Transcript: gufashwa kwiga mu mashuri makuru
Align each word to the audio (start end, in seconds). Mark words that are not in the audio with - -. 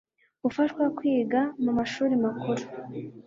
gufashwa 0.43 0.83
kwiga 0.97 1.39
mu 1.63 1.71
mashuri 1.77 2.13
makuru 2.25 2.63